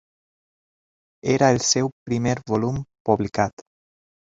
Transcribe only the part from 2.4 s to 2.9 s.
volum